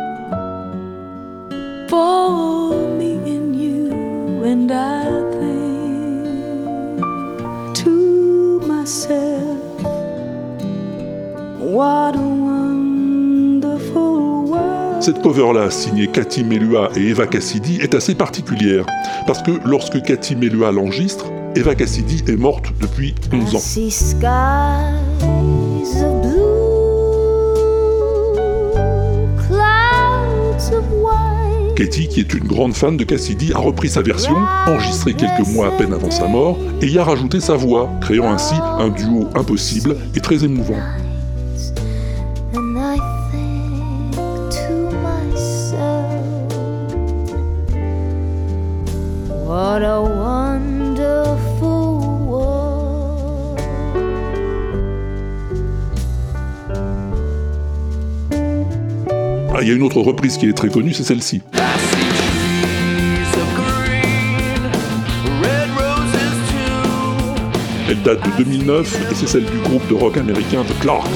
[1.89, 5.24] for me and you, and I
[8.85, 9.59] myself,
[11.59, 14.03] what a wonderful
[14.51, 15.03] world.
[15.03, 18.85] Cette cover-là, signée Cathy Melua et Eva Cassidy, est assez particulière,
[19.27, 23.61] parce que lorsque Cathy Melua l'enregistre, Eva Cassidy est morte depuis 11 I ans.
[31.77, 34.37] Katie, qui est une grande fan de Cassidy, a repris sa version,
[34.69, 38.33] enregistrée quelques mois à peine avant sa mort, et y a rajouté sa voix, créant
[38.33, 40.79] ainsi un duo impossible et très émouvant.
[49.47, 51.67] What a wonderful
[52.29, 53.61] world.
[59.53, 61.43] Ah, il y a une autre reprise qui est très connue, c'est celle-ci.
[68.05, 71.09] Date de 2009 et c'est celle du groupe de rock américain The Clarks.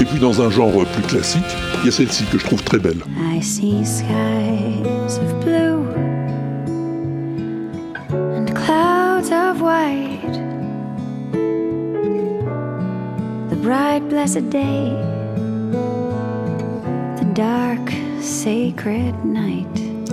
[0.00, 1.42] Et puis dans un genre plus classique,
[1.80, 2.98] il y a celle-ci que je trouve très belle.
[3.34, 5.86] I see skies of blue
[8.12, 10.38] and clouds of white.
[13.48, 14.92] The bright, blessed day,
[17.16, 17.89] the dark.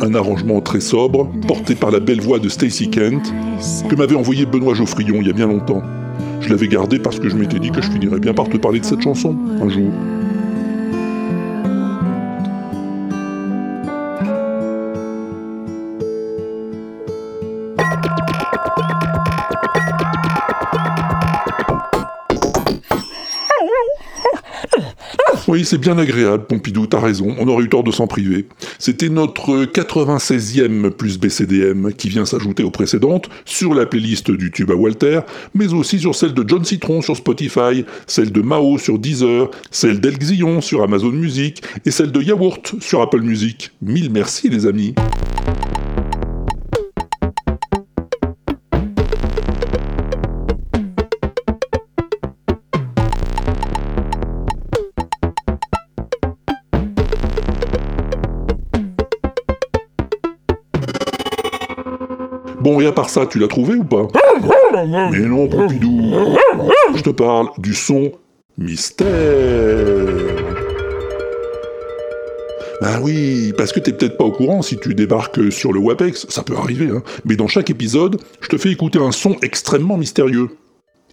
[0.01, 3.33] Un arrangement très sobre, porté par la belle voix de Stacy Kent,
[3.87, 5.81] que m'avait envoyé Benoît Geoffrion il y a bien longtemps.
[6.41, 8.81] Je l'avais gardé parce que je m'étais dit que je finirais bien par te parler
[8.81, 9.89] de cette chanson, un jour.
[25.67, 28.45] C'est bien agréable, Pompidou, t'as raison, on aurait eu tort de s'en priver.
[28.79, 34.71] C'était notre 96e plus BCDM qui vient s'ajouter aux précédentes, sur la playlist du tube
[34.71, 35.19] à Walter,
[35.53, 39.99] mais aussi sur celle de John Citron sur Spotify, celle de Mao sur Deezer, celle
[39.99, 43.71] d'Elxion sur Amazon Music, et celle de Yaourt sur Apple Music.
[43.81, 44.95] Mille merci les amis.
[62.67, 64.07] Bon, et à part ça, tu l'as trouvé ou pas?
[65.09, 66.11] Mais non, Pompidou
[66.95, 68.11] Je te parle du son
[68.57, 69.07] mystère
[72.81, 76.25] Ben oui, parce que t'es peut-être pas au courant si tu débarques sur le WAPEX,
[76.27, 77.03] ça peut arriver, hein.
[77.23, 80.49] Mais dans chaque épisode, je te fais écouter un son extrêmement mystérieux.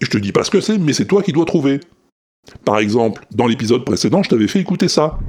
[0.00, 1.78] Et je te dis pas ce que c'est, mais c'est toi qui dois trouver.
[2.64, 5.20] Par exemple, dans l'épisode précédent, je t'avais fait écouter ça.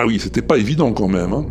[0.00, 1.32] Ah oui, c'était pas évident quand même.
[1.32, 1.44] Hein.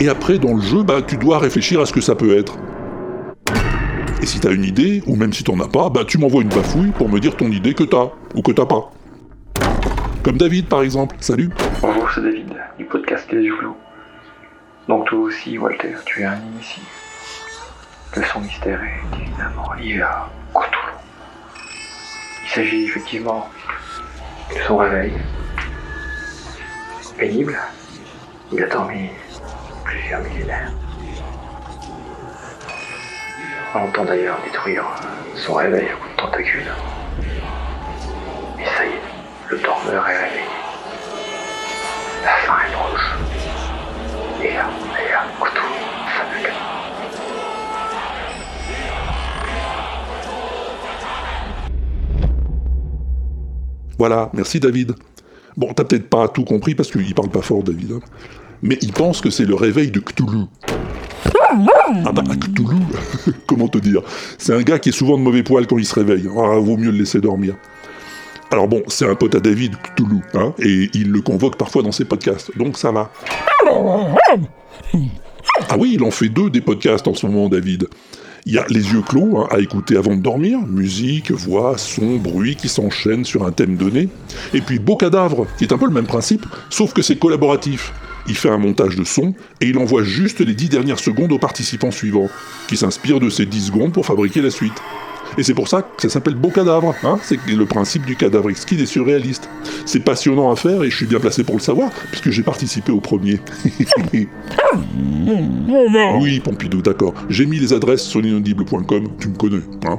[0.00, 2.58] Et après, dans le jeu, bah, tu dois réfléchir à ce que ça peut être.
[4.20, 6.48] Et si t'as une idée, ou même si t'en as pas, bah, tu m'envoies une
[6.48, 8.90] bafouille pour me dire ton idée que t'as, ou que t'as pas.
[10.24, 11.14] Comme David, par exemple.
[11.20, 11.50] Salut
[11.82, 13.48] Bonjour c'est David, du podcast Les.
[14.88, 16.82] Donc toi aussi, Walter, tu es un initié.
[18.16, 20.78] Le son mystère est évidemment lié à Cthulhu.
[22.42, 23.48] Il s'agit effectivement
[24.52, 25.12] de son réveil.
[27.16, 27.56] Pénible.
[28.50, 29.10] Il a dormi
[29.84, 30.72] plusieurs millénaires.
[33.76, 34.84] On entend d'ailleurs détruire
[35.36, 36.72] son réveil à coups de tentacules.
[38.58, 39.02] Et ça y est,
[39.50, 40.44] le dormeur est réveillé.
[42.24, 43.14] La fin est proche.
[44.42, 44.68] Et là,
[54.00, 54.94] Voilà, merci David.
[55.58, 57.92] Bon, t'as peut-être pas tout compris parce qu'il parle pas fort, David.
[57.92, 58.00] hein.
[58.62, 60.46] Mais il pense que c'est le réveil de Cthulhu.
[62.06, 62.78] Ah bah, Cthulhu,
[63.46, 64.00] comment te dire?
[64.38, 66.26] C'est un gars qui est souvent de mauvais poil quand il se réveille.
[66.34, 67.56] Ah, vaut mieux le laisser dormir.
[68.50, 71.92] Alors bon, c'est un pote à David, Cthulhu, hein, et il le convoque parfois dans
[71.92, 73.10] ses podcasts, donc ça va.
[75.68, 77.86] Ah oui, il en fait deux des podcasts en ce moment, David.
[78.46, 82.16] Il y a Les yeux clos hein, à écouter avant de dormir, musique, voix, son,
[82.16, 84.08] bruit qui s'enchaînent sur un thème donné.
[84.54, 87.92] Et puis Beau Cadavre, qui est un peu le même principe, sauf que c'est collaboratif.
[88.26, 91.38] Il fait un montage de son et il envoie juste les dix dernières secondes aux
[91.38, 92.28] participants suivants,
[92.68, 94.80] qui s'inspirent de ces 10 secondes pour fabriquer la suite.
[95.40, 98.50] Et c'est pour ça que ça s'appelle Beau Cadavre, hein c'est le principe du cadavre
[98.50, 99.48] exquis des surréalistes.
[99.86, 102.92] C'est passionnant à faire et je suis bien placé pour le savoir, puisque j'ai participé
[102.92, 103.40] au premier.
[106.20, 107.14] oui, Pompidou, d'accord.
[107.30, 109.98] J'ai mis les adresses sur l'inaudible.com, tu me connais, hein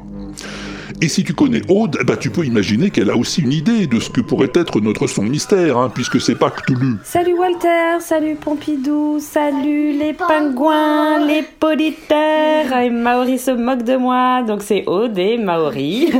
[1.02, 4.00] et si tu connais Aude, bah tu peux imaginer qu'elle a aussi une idée de
[4.00, 6.98] ce que pourrait être notre son mystère, hein, puisque c'est pas Cthulhu.
[7.04, 12.80] Salut Walter, salut Pompidou, salut les pingouins, les politaires.
[12.82, 16.12] Et Maori se moque de moi, donc c'est Aude et Maori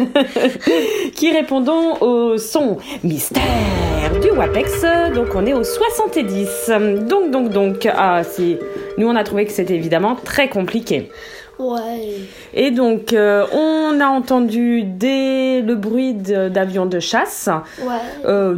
[1.14, 3.42] qui répondons au son mystère
[4.20, 4.84] du WAPEX.
[5.14, 6.72] Donc on est au 70.
[7.08, 8.58] Donc, donc, donc, ah si,
[8.98, 11.12] nous on a trouvé que c'était évidemment très compliqué.
[11.62, 12.18] Ouais.
[12.54, 17.50] Et donc, euh, on a entendu des, le bruit d'avions de chasse.
[17.82, 17.96] Ouais.
[18.26, 18.56] Euh,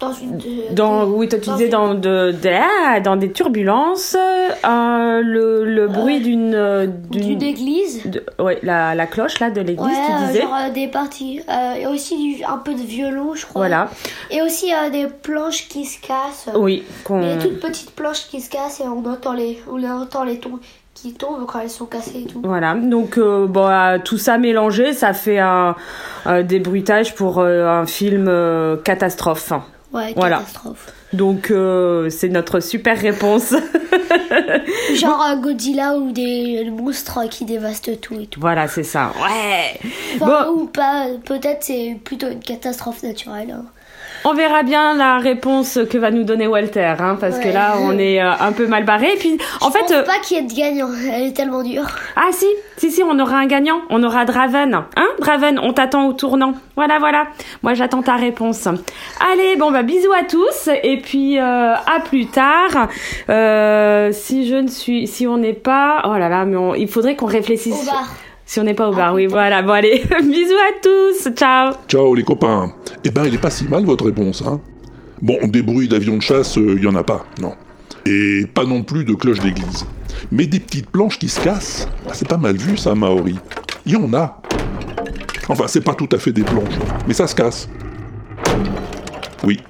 [0.00, 0.36] Dans une.
[0.36, 2.50] de- dans, de- oui, toi tu disais dans, de, de-
[2.88, 6.92] ah, dans des turbulences, euh, le, le bruit d'une...
[7.08, 8.02] D'une église.
[8.40, 10.42] ouais, la, la cloche là de l'église, Ouais, tu disais.
[10.42, 11.40] genre des parties.
[11.78, 13.60] Et aussi du- un peu de violon, je crois.
[13.60, 13.90] Voilà.
[14.32, 16.48] Et aussi des planches qui se cassent.
[16.56, 20.38] Oui, Des toutes petites planches qui se cassent et on entend les, on entend les
[20.40, 20.58] tons
[21.02, 22.40] qui tombent quand elles sont cassées et tout.
[22.44, 25.74] Voilà, donc euh, bon, euh, tout ça mélangé, ça fait un,
[26.26, 29.52] un débruitage pour euh, un film euh, catastrophe.
[29.92, 30.38] Ouais, Voilà.
[30.38, 30.92] catastrophe.
[31.12, 33.52] Donc euh, c'est notre super réponse.
[34.94, 38.40] Genre un Godzilla ou des monstres qui dévastent tout et tout.
[38.40, 39.12] voilà, c'est ça.
[39.22, 39.78] Ouais.
[40.20, 43.50] Enfin, ou pas, peut-être c'est plutôt une catastrophe naturelle.
[43.50, 43.64] hein.
[44.24, 47.98] On verra bien la réponse que va nous donner Walter, hein, parce que là on
[47.98, 49.14] est euh, un peu mal barré.
[49.14, 51.32] Et puis en Je fait, pense euh, pas qu'il y ait de gagnant, elle est
[51.32, 51.86] tellement dure.
[52.16, 52.46] ah si,
[52.76, 56.54] si si, on aura un gagnant, on aura Draven, hein, Draven, on t'attend au tournant.
[56.76, 57.26] Voilà voilà,
[57.62, 58.66] moi j'attends ta réponse.
[59.32, 62.88] Allez, bon bah bisous à tous et puis euh, à plus tard.
[63.28, 66.88] Euh, si je ne suis, si on n'est pas, oh là là, mais on- il
[66.88, 67.82] faudrait qu'on réfléchisse.
[67.82, 68.08] Au bar.
[68.52, 69.62] Si on n'est pas au bar, oui, voilà.
[69.62, 71.72] Bon allez, bisous à tous, ciao.
[71.88, 72.70] Ciao les copains.
[73.02, 74.60] Eh ben, elle est pas si mal votre réponse, hein.
[75.22, 77.54] Bon, des bruits d'avions de chasse, il y en a pas, non.
[78.04, 79.86] Et pas non plus de cloches d'église.
[80.30, 83.38] Mais des petites planches qui se cassent, bah, c'est pas mal vu ça, Maori.
[83.86, 84.42] Il y en a.
[85.48, 86.74] Enfin, c'est pas tout à fait des planches,
[87.08, 87.70] mais ça se casse.
[89.44, 89.60] Oui.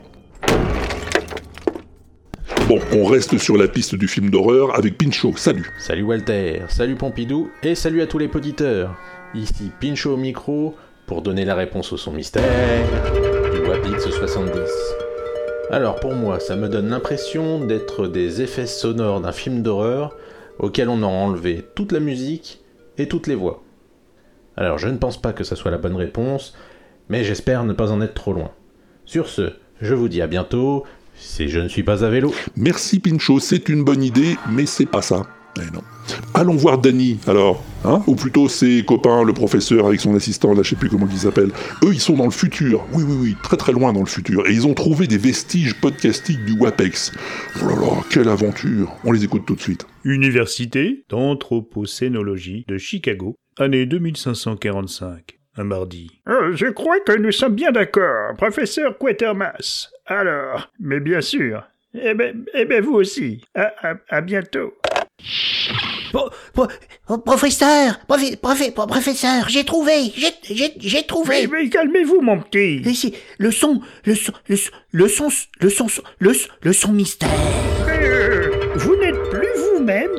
[2.92, 5.34] On reste sur la piste du film d'horreur avec Pinchot.
[5.36, 5.70] Salut.
[5.78, 8.96] Salut Walter, salut Pompidou et salut à tous les auditeurs.
[9.34, 10.74] Ici Pincho au micro
[11.06, 12.42] pour donner la réponse au son mystère
[13.52, 14.56] du Wapix 70.
[15.70, 20.16] Alors pour moi, ça me donne l'impression d'être des effets sonores d'un film d'horreur
[20.58, 22.62] auquel on a enlevé toute la musique
[22.96, 23.62] et toutes les voix.
[24.56, 26.56] Alors je ne pense pas que ça soit la bonne réponse,
[27.10, 28.50] mais j'espère ne pas en être trop loin.
[29.04, 29.52] Sur ce,
[29.82, 30.84] je vous dis à bientôt,
[31.14, 32.34] si je ne suis pas à vélo.
[32.56, 35.26] Merci Pinchot, c'est une bonne idée, mais c'est pas ça.
[35.58, 35.82] Eh non.
[36.32, 40.62] Allons voir Danny, alors, hein Ou plutôt ses copains, le professeur avec son assistant, là
[40.62, 41.52] je sais plus comment ils s'appellent.
[41.84, 42.86] Eux, ils sont dans le futur.
[42.92, 44.46] Oui, oui, oui, très très loin dans le futur.
[44.48, 47.12] Et ils ont trouvé des vestiges podcastiques du WAPEX.
[47.60, 49.86] Oh là là, quelle aventure On les écoute tout de suite.
[50.04, 56.10] Université d'anthropocénologie de Chicago, année 2545, un mardi.
[56.28, 59.90] Euh, je crois que nous sommes bien d'accord, professeur Quatermass.
[60.06, 61.62] Alors, mais bien sûr.
[61.94, 63.44] Eh ben, eh ben vous aussi.
[63.54, 64.74] À, à, à bientôt.
[66.12, 66.66] Bon, bon,
[67.08, 71.46] oh, professeur, profi- profi- pro- professeur, j'ai trouvé, j'ai, j'ai, j'ai trouvé.
[71.46, 72.82] Mais, mais calmez-vous, mon petit.
[72.84, 75.28] Mais c'est le son, le son, le son, le son,
[75.60, 77.30] le son, le son, le son mystère.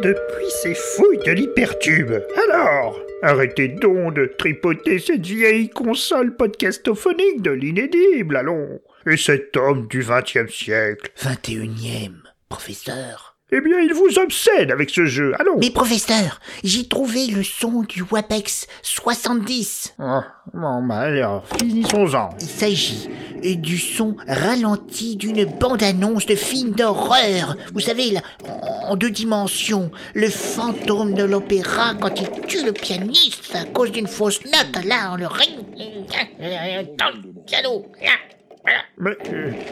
[0.04, 2.12] Depuis ces fouilles de l'hypertube.
[2.50, 8.82] Alors, arrêtez donc de tripoter cette vieille console podcastophonique de l'inédible, allons.
[9.06, 12.16] Et cet homme du XXe siècle 21e,
[12.50, 13.33] professeur.
[13.56, 15.58] Eh bien, il vous obsède avec ce jeu, allons.
[15.60, 19.94] Mais professeur, j'ai trouvé le son du WAPEX 70.
[20.00, 20.24] Ah,
[20.56, 22.30] bon, bah alors, finissons-en.
[22.42, 23.10] Il s'agit
[23.46, 27.56] euh, du son ralenti d'une bande-annonce de film d'horreur.
[27.76, 28.22] Vous savez, là,
[28.88, 34.08] en deux dimensions, le fantôme de l'opéra quand il tue le pianiste à cause d'une
[34.08, 35.60] fausse note, là, en le ring,
[36.98, 37.86] dans le piano.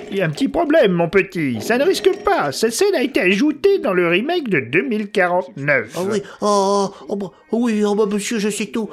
[0.09, 1.61] Il y a un petit problème, mon petit.
[1.61, 2.51] Ça ne risque pas.
[2.51, 5.93] Cette scène a été ajoutée dans le remake de 2049.
[5.95, 8.89] Ah oui, oh, oh, bah, oui, oh, bah, monsieur, je sais tout.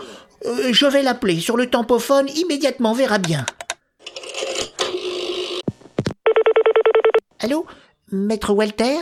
[0.46, 3.44] Euh, je vais l'appeler sur le tempophone immédiatement, verra bien.
[7.40, 7.66] Allô
[8.10, 8.96] Maître Walter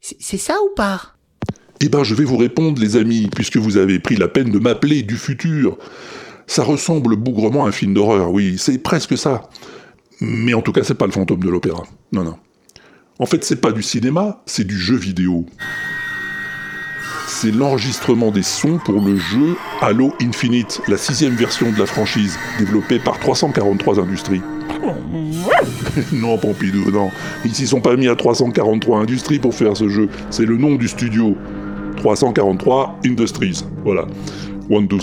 [0.00, 1.14] C'est c'est ça ou pas?
[1.80, 4.58] Eh ben, je vais vous répondre, les amis, puisque vous avez pris la peine de
[4.58, 5.78] m'appeler du futur.
[6.46, 9.48] Ça ressemble bougrement à un film d'horreur, oui, c'est presque ça.
[10.22, 11.82] Mais en tout cas, c'est pas le fantôme de l'opéra.
[12.12, 12.36] Non, non.
[13.18, 15.46] En fait, c'est pas du cinéma, c'est du jeu vidéo.
[17.26, 22.38] C'est l'enregistrement des sons pour le jeu Halo Infinite, la sixième version de la franchise,
[22.58, 24.42] développée par 343 Industries.
[26.12, 27.10] non, Pompidou, non.
[27.44, 30.08] Ils s'y sont pas mis à 343 Industries pour faire ce jeu.
[30.30, 31.36] C'est le nom du studio.
[31.96, 33.64] 343 Industries.
[33.84, 34.06] Voilà.
[34.70, 34.98] One, two.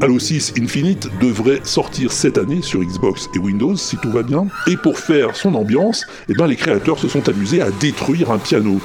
[0.00, 4.46] Halo 6 Infinite devrait sortir cette année sur Xbox et Windows si tout va bien.
[4.68, 8.38] Et pour faire son ambiance, eh ben, les créateurs se sont amusés à détruire un
[8.38, 8.80] piano.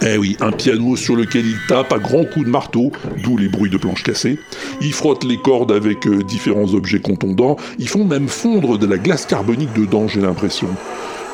[0.00, 2.90] Eh oui, un piano sur lequel ils tapent à grands coups de marteau,
[3.22, 4.38] d'où les bruits de planches cassées.
[4.80, 7.58] Ils frottent les cordes avec euh, différents objets contondants.
[7.78, 10.68] Ils font même fondre de la glace carbonique dedans, j'ai l'impression.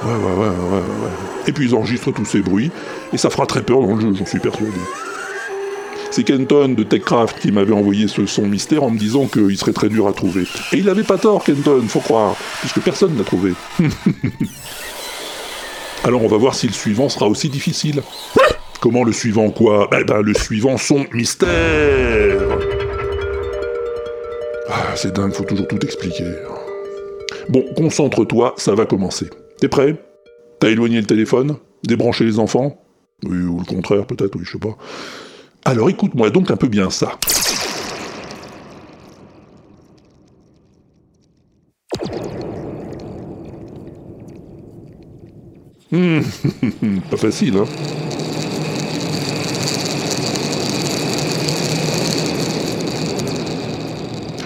[0.04, 1.12] Ouais, ouais, ouais, ouais, ouais.
[1.46, 2.72] Et puis ils enregistrent tous ces bruits,
[3.12, 4.72] et ça fera très peur dans le jeu, j'en suis persuadé.
[6.18, 9.72] C'est Kenton de TechCraft qui m'avait envoyé ce son mystère en me disant qu'il serait
[9.72, 10.48] très dur à trouver.
[10.72, 13.52] Et il avait pas tort, Kenton, faut croire, puisque personne n'a trouvé.
[16.02, 18.02] Alors on va voir si le suivant sera aussi difficile.
[18.80, 19.86] Comment le suivant quoi?
[19.92, 21.48] Ben ben le suivant son mystère
[24.68, 26.32] Ah, c'est dingue, faut toujours tout expliquer.
[27.48, 29.30] Bon, concentre-toi, ça va commencer.
[29.60, 29.94] T'es prêt?
[30.58, 31.58] T'as éloigné le téléphone?
[31.84, 32.82] Débranché les enfants?
[33.22, 34.76] Oui, ou le contraire peut-être, oui, je sais pas.
[35.68, 37.18] Alors écoute-moi donc un peu bien ça.
[45.92, 46.20] Hmm,
[47.10, 47.66] pas facile, hein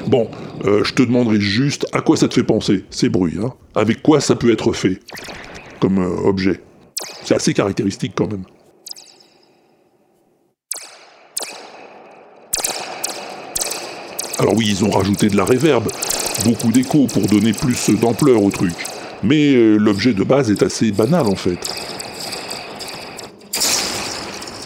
[0.09, 0.29] Bon,
[0.65, 4.03] euh, je te demanderai juste à quoi ça te fait penser, ces bruits, hein Avec
[4.03, 4.99] quoi ça peut être fait
[5.79, 6.61] comme euh, objet
[7.23, 8.43] C'est assez caractéristique quand même.
[14.43, 15.85] Alors oui, ils ont rajouté de la réverb,
[16.45, 18.75] beaucoup d'écho pour donner plus d'ampleur au truc.
[19.23, 21.61] Mais euh, l'objet de base est assez banal en fait.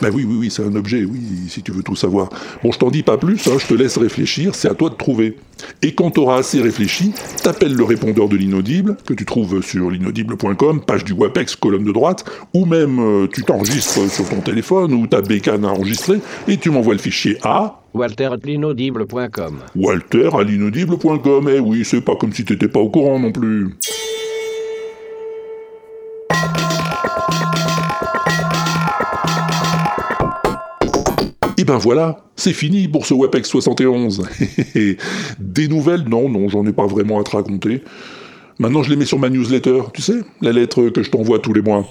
[0.01, 2.31] Ben oui, oui, oui, c'est un objet, oui, si tu veux tout savoir.
[2.63, 4.95] Bon, je t'en dis pas plus, hein, je te laisse réfléchir, c'est à toi de
[4.95, 5.37] trouver.
[5.83, 7.13] Et quand t'auras assez réfléchi,
[7.43, 11.93] t'appelles le répondeur de l'inaudible, que tu trouves sur l'inaudible.com, page du WAPEX, colonne de
[11.93, 12.25] droite,
[12.55, 16.71] ou même euh, tu t'enregistres sur ton téléphone ou ta bécane à enregistrer, et tu
[16.71, 17.83] m'envoies le fichier à...
[17.97, 19.61] Walter at l'inaudible.com.
[19.75, 23.75] Walter à l'inaudible.com, eh oui, c'est pas comme si t'étais pas au courant non plus.
[31.57, 34.29] Et ben voilà, c'est fini pour ce WebEx 71.
[35.39, 36.05] Des nouvelles?
[36.07, 37.83] Non, non, j'en ai pas vraiment à te raconter.
[38.59, 41.55] Maintenant, je les mets sur ma newsletter, tu sais, la lettre que je t'envoie tous
[41.55, 41.87] les mois.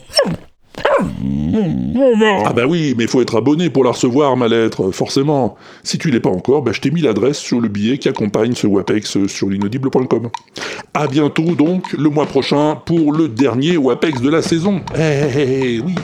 [2.46, 5.56] Ah bah oui, mais faut être abonné pour la recevoir, ma lettre, forcément.
[5.84, 8.54] Si tu l'es pas encore, bah je t'ai mis l'adresse sur le billet qui accompagne
[8.54, 10.30] ce WAPEX sur l'inaudible.com.
[10.94, 14.82] À bientôt donc, le mois prochain, pour le dernier WAPEX de la saison.
[14.98, 15.96] Eh, eh, eh, oui.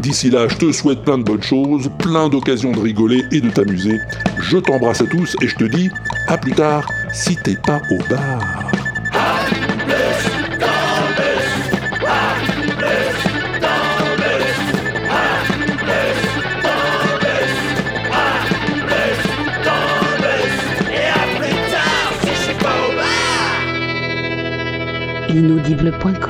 [0.00, 3.50] D'ici là, je te souhaite plein de bonnes choses, plein d'occasions de rigoler et de
[3.50, 3.98] t'amuser.
[4.38, 5.90] Je t'embrasse à tous et je te dis
[6.28, 8.70] à plus tard si t'es pas au bar.
[25.38, 26.27] Inaudible.com